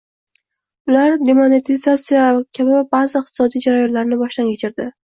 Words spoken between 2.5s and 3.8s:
kabi baʼzi iqtisodiy